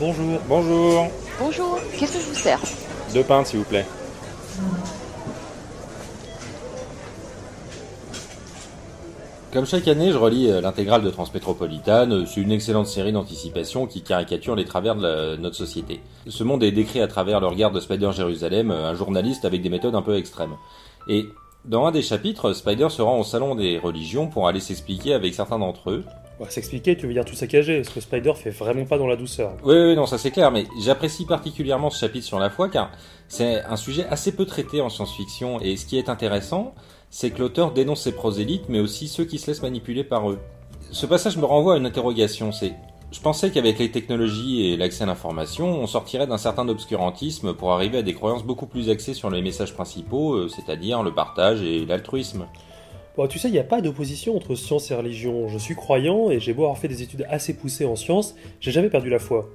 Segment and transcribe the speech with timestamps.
[0.00, 0.40] Bonjour.
[0.48, 1.06] Bonjour.
[1.38, 2.60] Bonjour, qu'est-ce que je vous sers
[3.12, 3.86] Deux pintes, s'il vous plaît.
[9.52, 12.26] Comme chaque année, je relis euh, l'intégrale de Transmétropolitane.
[12.26, 16.00] C'est une excellente série d'anticipation qui caricature les travers de la- notre société.
[16.26, 19.68] Ce monde est décrit à travers le regard de Spider Jérusalem, un journaliste avec des
[19.68, 20.56] méthodes un peu extrêmes.
[21.08, 21.26] Et
[21.64, 25.34] dans un des chapitres, Spider se rend au salon des religions pour aller s'expliquer avec
[25.34, 26.04] certains d'entre eux.
[26.38, 29.16] Bah, S'expliquer, tu veux dire tout saccager, ce que Spider fait vraiment pas dans la
[29.16, 29.52] douceur.
[29.62, 32.90] Oui, oui, non, ça c'est clair, mais j'apprécie particulièrement ce chapitre sur la foi car
[33.28, 36.74] c'est un sujet assez peu traité en science-fiction et ce qui est intéressant,
[37.10, 40.40] c'est que l'auteur dénonce ses prosélytes mais aussi ceux qui se laissent manipuler par eux.
[40.90, 42.74] Ce passage me renvoie à une interrogation, c'est
[43.14, 47.72] je pensais qu'avec les technologies et l'accès à l'information, on sortirait d'un certain obscurantisme pour
[47.72, 51.62] arriver à des croyances beaucoup plus axées sur les messages principaux, euh, c'est-à-dire le partage
[51.62, 52.48] et l'altruisme.
[53.16, 55.48] Bon, tu sais, il n'y a pas d'opposition entre science et religion.
[55.48, 58.72] Je suis croyant et j'ai beau avoir fait des études assez poussées en sciences, j'ai
[58.72, 59.48] jamais perdu la foi.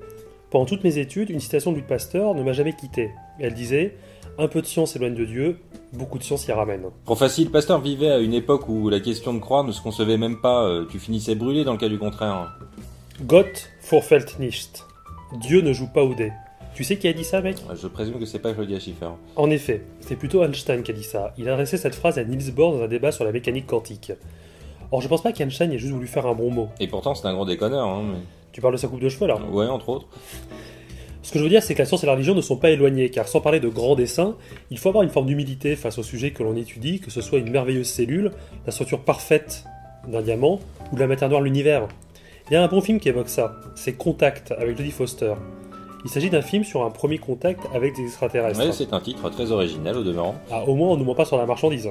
[0.50, 3.12] Pendant toutes mes études, une citation de Louis Pasteur ne m'a jamais quitté.
[3.38, 3.98] Elle disait
[4.38, 5.60] Un peu de science éloigne de Dieu,
[5.92, 6.86] beaucoup de science y ramène.
[7.04, 10.18] Trop facile, Pasteur vivait à une époque où la question de croire ne se concevait
[10.18, 12.58] même pas, euh, tu finissais brûlé dans le cas du contraire.
[13.24, 14.86] Gott vorfällt nicht.
[15.42, 16.32] Dieu ne joue pas au dé.
[16.80, 19.09] Tu sais qui a dit ça, mec Je présume que c'est pas Claudia Schiffer.
[19.35, 21.33] En effet, c'est plutôt Einstein qui a dit ça.
[21.38, 24.13] Il a adressé cette phrase à Niels Bohr dans un débat sur la mécanique quantique.
[24.89, 26.69] Or, je pense pas qu'Einstein ait juste voulu faire un bon mot.
[26.80, 27.85] Et pourtant, c'est un gros déconneur.
[27.85, 28.19] Hein, mais-
[28.53, 30.07] Tu parles de sa coupe de cheveux là Ouais, entre autres.
[31.22, 32.69] Ce que je veux dire, c'est que la science et la religion ne sont pas
[32.69, 34.38] éloignées, car sans parler de grands dessins,
[34.72, 37.39] il faut avoir une forme d'humilité face au sujet que l'on étudie, que ce soit
[37.39, 38.31] une merveilleuse cellule,
[38.66, 39.66] la structure parfaite
[40.07, 40.61] d'un diamant,
[40.94, 41.89] ou la matière noire de l'univers.
[42.50, 45.33] Il y a un bon film qui évoque ça, c'est Contact, avec Jodie Foster.
[46.05, 48.59] Il s'agit d'un film sur un premier contact avec des extraterrestres.
[48.59, 50.36] Ouais, c'est un titre très original au demeurant.
[50.50, 51.89] Ah, au moins, on ne nous ment pas sur la marchandise.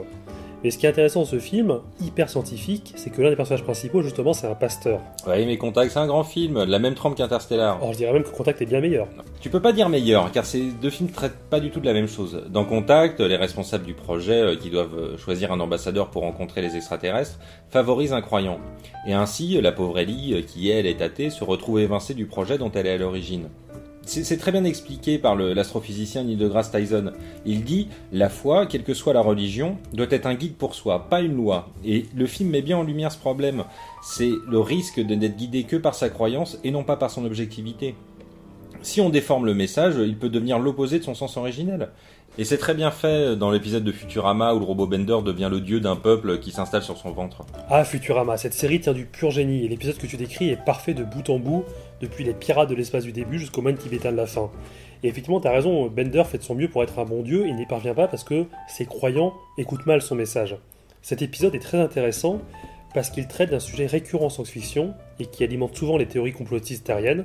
[0.64, 3.62] Mais ce qui est intéressant dans ce film, hyper scientifique, c'est que l'un des personnages
[3.62, 5.00] principaux, justement, c'est un pasteur.
[5.24, 7.78] Ouais, mais Contact, c'est un grand film, de la même trempe qu'Interstellar.
[7.80, 9.06] Or, je dirais même que Contact est bien meilleur.
[9.40, 11.92] Tu peux pas dire meilleur, car ces deux films traitent pas du tout de la
[11.92, 12.42] même chose.
[12.48, 16.60] Dans Contact, les responsables du projet, euh, qui doivent euh, choisir un ambassadeur pour rencontrer
[16.60, 17.38] les extraterrestres,
[17.70, 18.58] favorisent un croyant.
[19.06, 22.58] Et ainsi, la pauvre Ellie, euh, qui elle est athée, se retrouve évincée du projet
[22.58, 23.48] dont elle est à l'origine.
[24.10, 27.12] C'est très bien expliqué par l'astrophysicien Neil deGrasse Tyson.
[27.44, 31.10] Il dit la foi, quelle que soit la religion, doit être un guide pour soi,
[31.10, 31.68] pas une loi.
[31.84, 33.64] Et le film met bien en lumière ce problème.
[34.02, 37.26] C'est le risque de n'être guidé que par sa croyance et non pas par son
[37.26, 37.96] objectivité.
[38.80, 41.90] Si on déforme le message, il peut devenir l'opposé de son sens originel.
[42.40, 45.60] Et c'est très bien fait dans l'épisode de Futurama où le robot Bender devient le
[45.60, 47.44] dieu d'un peuple qui s'installe sur son ventre.
[47.68, 50.94] Ah, Futurama, cette série tient du pur génie, et l'épisode que tu décris est parfait
[50.94, 51.64] de bout en bout,
[52.00, 54.52] depuis les pirates de l'espace du début jusqu'au moine tibétain de la fin.
[55.02, 57.56] Et effectivement, t'as raison, Bender fait de son mieux pour être un bon dieu, il
[57.56, 60.56] n'y parvient pas parce que ses croyants écoutent mal son message.
[61.02, 62.40] Cet épisode est très intéressant
[62.94, 66.86] parce qu'il traite d'un sujet récurrent en science-fiction et qui alimente souvent les théories complotistes
[66.86, 67.24] terriennes,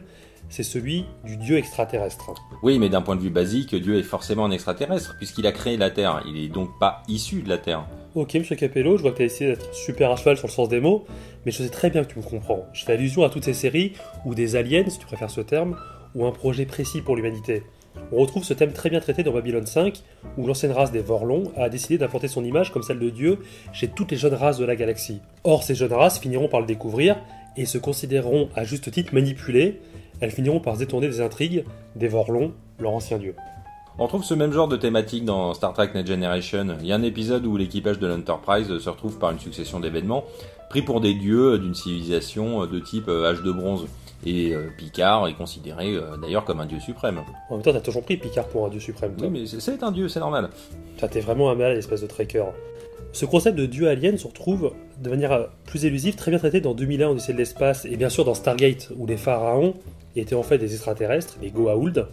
[0.49, 2.33] c'est celui du dieu extraterrestre.
[2.61, 5.77] Oui, mais d'un point de vue basique, Dieu est forcément un extraterrestre, puisqu'il a créé
[5.77, 6.23] la Terre.
[6.27, 7.85] Il est donc pas issu de la Terre.
[8.15, 10.53] Ok, monsieur Capello, je vois que tu as essayé d'être super à cheval sur le
[10.53, 11.05] sens des mots,
[11.45, 12.65] mais je sais très bien que tu me comprends.
[12.73, 13.93] Je fais allusion à toutes ces séries
[14.25, 15.75] où des aliens, si tu préfères ce terme,
[16.13, 17.63] ou un projet précis pour l'humanité.
[18.11, 20.01] On retrouve ce thème très bien traité dans Babylone 5,
[20.37, 23.39] où l'ancienne race des Vorlons a décidé d'implanter son image comme celle de Dieu
[23.71, 25.19] chez toutes les jeunes races de la galaxie.
[25.43, 27.17] Or, ces jeunes races finiront par le découvrir
[27.57, 29.81] et se considéreront à juste titre manipulées.
[30.23, 31.65] Elles finiront par se détourner des intrigues
[31.97, 33.35] des Vorlons, leur ancien dieu.
[33.99, 36.65] On trouve ce même genre de thématique dans Star Trek Next Generation.
[36.79, 40.23] Il y a un épisode où l'équipage de l'Enterprise se retrouve par une succession d'événements
[40.69, 43.85] pris pour des dieux d'une civilisation de type euh, âge de bronze.
[44.25, 47.19] Et euh, Picard est considéré euh, d'ailleurs comme un dieu suprême.
[47.49, 49.27] En même temps, t'as toujours pris Picard pour un dieu suprême, toi.
[49.27, 50.51] Oui, mais c'est- un dieu, c'est normal.
[51.11, 52.45] T'es vraiment un mal, espèce de tracker.
[53.11, 56.61] Ce concept de dieu alien se retrouve de manière euh, plus élusive, très bien traité
[56.61, 59.73] dans 2001 Odyssée de l'espace, et bien sûr dans Stargate, où les pharaons
[60.21, 62.07] étaient en fait des extraterrestres, les Goa'uld,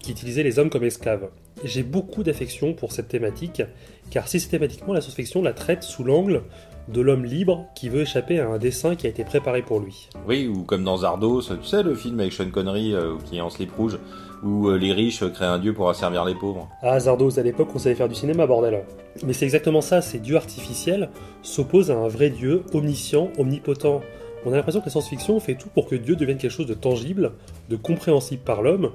[0.00, 1.28] qui utilisaient les hommes comme esclaves.
[1.64, 3.62] J'ai beaucoup d'affection pour cette thématique,
[4.10, 6.42] car systématiquement la science-fiction la traite sous l'angle
[6.88, 10.08] de l'homme libre qui veut échapper à un dessin qui a été préparé pour lui.
[10.26, 13.40] Oui, ou comme dans Zardos, tu sais le film avec Sean Connery euh, qui est
[13.40, 13.98] en slip rouge,
[14.42, 16.68] où euh, les riches créent un dieu pour asservir les pauvres.
[16.82, 18.84] Ah, Zardos, à l'époque, on savait faire du cinéma, bordel.
[19.24, 21.10] Mais c'est exactement ça, ces dieux artificiels
[21.42, 24.00] s'opposent à un vrai dieu, omniscient, omnipotent.
[24.46, 26.74] On a l'impression que la science-fiction fait tout pour que Dieu devienne quelque chose de
[26.74, 27.32] tangible,
[27.68, 28.90] de compréhensible par l'homme,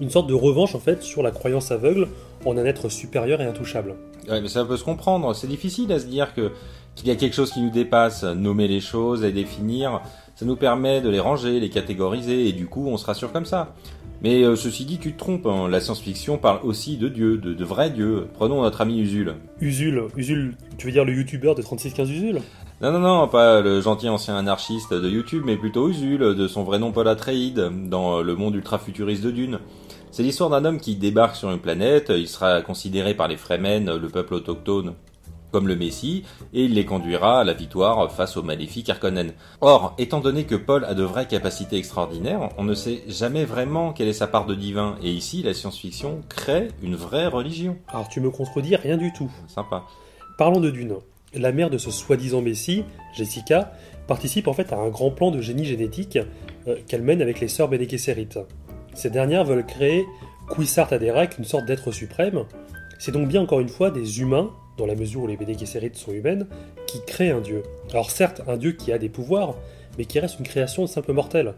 [0.00, 2.08] une sorte de revanche en fait sur la croyance aveugle
[2.44, 3.94] en un être supérieur et intouchable.
[4.28, 5.34] Ouais, mais ça peut se comprendre.
[5.34, 6.52] C'est difficile à se dire que
[6.94, 10.00] qu'il y a quelque chose qui nous dépasse, nommer les choses, les définir.
[10.36, 13.44] Ça nous permet de les ranger, les catégoriser, et du coup, on se rassure comme
[13.46, 13.74] ça.
[14.22, 15.46] Mais euh, ceci dit, tu te trompes.
[15.46, 15.68] hein.
[15.68, 18.28] La science-fiction parle aussi de Dieu, de, de vrais dieux.
[18.34, 19.34] Prenons notre ami Usul.
[19.60, 22.40] Usul, Usul, tu veux dire le youtubeur de 3615 Usul?
[22.80, 26.64] Non, non, non, pas le gentil ancien anarchiste de YouTube, mais plutôt Usul, de son
[26.64, 29.60] vrai nom Paul Atreides, dans le monde ultra-futuriste de Dune.
[30.10, 33.94] C'est l'histoire d'un homme qui débarque sur une planète, il sera considéré par les Fremen,
[33.94, 34.94] le peuple autochtone,
[35.52, 39.34] comme le Messie, et il les conduira à la victoire face au maléfique Harkonnen.
[39.60, 43.92] Or, étant donné que Paul a de vraies capacités extraordinaires, on ne sait jamais vraiment
[43.92, 47.78] quelle est sa part de divin, et ici, la science-fiction crée une vraie religion.
[47.86, 49.30] Alors tu me contredis rien du tout.
[49.46, 49.84] Sympa.
[50.36, 50.96] Parlons de Dune.
[51.34, 53.72] La mère de ce soi-disant Messie, Jessica,
[54.06, 56.18] participe en fait à un grand plan de génie génétique
[56.68, 57.86] euh, qu'elle mène avec les sœurs Bene.
[58.94, 60.06] Ces dernières veulent créer
[60.48, 62.44] Quisart Aderek, une sorte d'être suprême.
[62.98, 65.56] C'est donc bien encore une fois des humains, dans la mesure où les Bene
[65.94, 66.46] sont humaines,
[66.86, 67.62] qui créent un dieu.
[67.90, 69.56] Alors certes, un dieu qui a des pouvoirs,
[69.98, 71.54] mais qui reste une création simple mortel.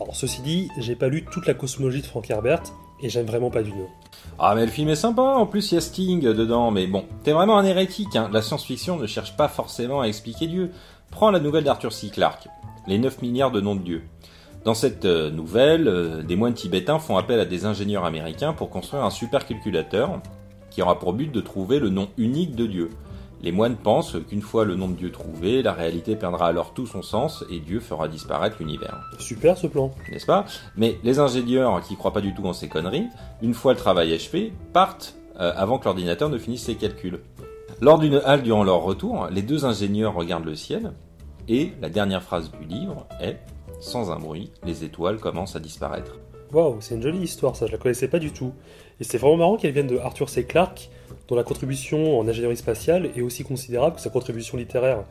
[0.00, 2.62] Alors ceci dit, j'ai pas lu toute la cosmologie de Frank Herbert,
[3.02, 3.86] et j'aime vraiment pas Dune.
[4.38, 7.04] Ah mais le film est sympa, en plus il y a Sting dedans, mais bon,
[7.24, 8.30] t'es vraiment un hérétique, hein.
[8.32, 10.70] la science-fiction ne cherche pas forcément à expliquer Dieu.
[11.10, 12.08] Prends la nouvelle d'Arthur C.
[12.08, 12.48] Clarke,
[12.86, 14.02] les 9 milliards de noms de Dieu.
[14.64, 18.70] Dans cette euh, nouvelle, euh, des moines tibétains font appel à des ingénieurs américains pour
[18.70, 20.20] construire un supercalculateur
[20.70, 22.90] qui aura pour but de trouver le nom unique de Dieu.
[23.40, 26.86] Les moines pensent qu'une fois le nom de Dieu trouvé, la réalité perdra alors tout
[26.86, 29.00] son sens et Dieu fera disparaître l'univers.
[29.18, 29.92] Super ce plan.
[30.10, 30.44] N'est-ce pas?
[30.76, 33.06] Mais les ingénieurs qui croient pas du tout en ces conneries,
[33.40, 37.20] une fois le travail achevé, partent euh, avant que l'ordinateur ne finisse ses calculs.
[37.80, 40.92] Lors d'une halte durant leur retour, les deux ingénieurs regardent le ciel
[41.46, 43.38] et la dernière phrase du livre est
[43.80, 46.16] Sans un bruit, les étoiles commencent à disparaître.
[46.52, 48.52] Waouh, c'est une jolie histoire, ça je la connaissais pas du tout.
[49.00, 50.44] Et c'est vraiment marrant qu'elle vienne de Arthur C.
[50.44, 50.88] Clarke,
[51.28, 55.04] dont la contribution en ingénierie spatiale est aussi considérable que sa contribution littéraire.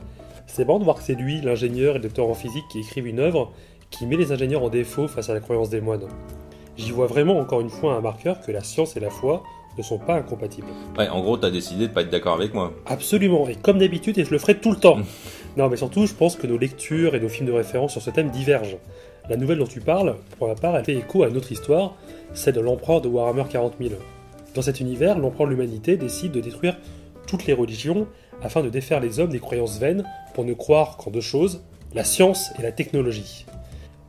[0.46, 3.06] C'est marrant de voir que c'est lui, l'ingénieur et le docteur en physique, qui écrivent
[3.06, 3.52] une œuvre
[3.90, 6.08] qui met les ingénieurs en défaut face à la croyance des moines.
[6.76, 9.42] J'y vois vraiment encore une fois un marqueur que la science et la foi
[9.76, 10.68] ne sont pas incompatibles.
[10.96, 12.72] Ouais, en gros, t'as décidé de pas être d'accord avec moi.
[12.86, 14.98] Absolument, et comme d'habitude, et je le ferai tout le temps.
[15.56, 18.10] non, mais surtout, je pense que nos lectures et nos films de référence sur ce
[18.10, 18.78] thème divergent.
[19.28, 21.96] La nouvelle dont tu parles, pour ma part, elle fait écho à une autre histoire,
[22.32, 23.94] celle de l'empereur de Warhammer 40 000.
[24.54, 26.78] Dans cet univers, l'empereur de l'humanité décide de détruire
[27.26, 28.06] toutes les religions
[28.42, 31.62] afin de défaire les hommes des croyances vaines pour ne croire qu'en deux choses,
[31.94, 33.44] la science et la technologie.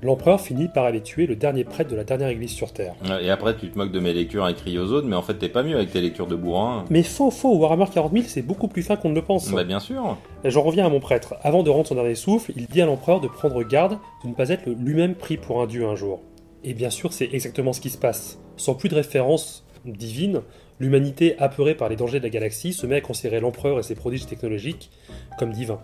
[0.01, 2.95] L'empereur finit par aller tuer le dernier prêtre de la dernière église sur Terre.
[3.21, 5.61] Et après, tu te moques de mes lectures aux autres, mais en fait, t'es pas
[5.61, 6.85] mieux avec tes lectures de bourrin.
[6.89, 9.51] Mais faux, faux, Warhammer 40 000, c'est beaucoup plus fin qu'on ne le pense.
[9.51, 10.17] Bah, bien sûr.
[10.45, 11.35] J'en reviens à mon prêtre.
[11.43, 14.33] Avant de rendre son dernier souffle, il dit à l'empereur de prendre garde de ne
[14.33, 16.21] pas être lui-même pris pour un dieu un jour.
[16.63, 18.39] Et bien sûr, c'est exactement ce qui se passe.
[18.55, 20.41] Sans plus de référence divine,
[20.79, 23.95] l'humanité, apeurée par les dangers de la galaxie, se met à considérer l'empereur et ses
[23.95, 24.91] prodiges technologiques
[25.37, 25.81] comme divins.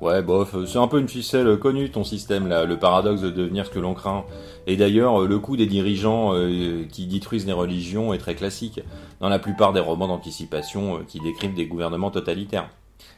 [0.00, 3.64] Ouais, bof, c'est un peu une ficelle connue ton système là, le paradoxe de devenir
[3.64, 4.24] ce que l'on craint.
[4.66, 8.80] Et d'ailleurs, le coup des dirigeants euh, qui détruisent les religions est très classique
[9.20, 12.68] dans la plupart des romans d'anticipation euh, qui décrivent des gouvernements totalitaires.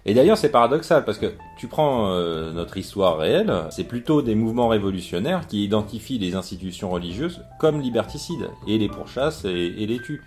[0.06, 4.36] Et d'ailleurs, c'est paradoxal parce que tu prends euh, notre histoire réelle, c'est plutôt des
[4.36, 10.22] mouvements révolutionnaires qui identifient les institutions religieuses comme liberticides et les pourchassent et les tuent.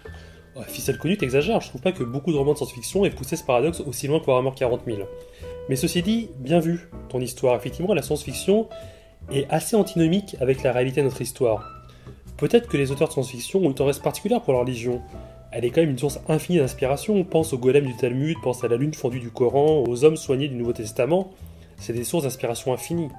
[0.68, 3.44] Ficelle connue, t'exagères, je trouve pas que beaucoup de romans de science-fiction aient poussé ce
[3.44, 5.00] paradoxe aussi loin que Warhammer 40 000.
[5.70, 7.56] Mais ceci dit, bien vu, ton histoire.
[7.56, 8.68] Effectivement, la science-fiction
[9.32, 11.64] est assez antinomique avec la réalité de notre histoire.
[12.38, 15.02] Peut-être que les auteurs de science-fiction ont une tendresse particulière pour leur religion.
[15.52, 17.24] Elle est quand même une source infinie d'inspiration.
[17.24, 20.48] Pense au golem du Talmud, pense à la lune fondue du Coran, aux hommes soignés
[20.48, 21.32] du Nouveau Testament.
[21.78, 23.10] C'est des sources d'inspiration infinies.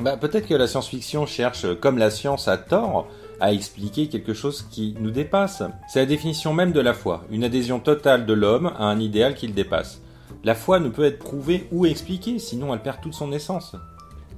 [0.00, 3.06] Bah, peut-être que la science-fiction cherche, comme la science a tort,
[3.40, 5.62] à expliquer quelque chose qui nous dépasse.
[5.88, 9.34] C'est la définition même de la foi, une adhésion totale de l'homme à un idéal
[9.34, 10.00] qui le dépasse.
[10.44, 13.76] La foi ne peut être prouvée ou expliquée, sinon elle perd toute son essence.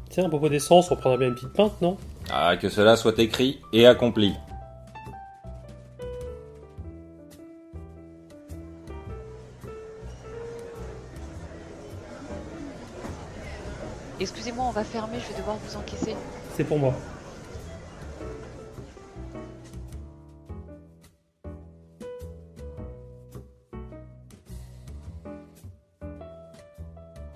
[0.08, 1.96] Tiens, à propos d'essence, on prendrait bien une petite pinte, non?
[2.30, 4.34] Ah, que cela soit écrit et accompli.
[14.18, 16.14] Excusez-moi, on va fermer, je vais devoir vous encaisser.
[16.56, 16.94] C'est pour moi.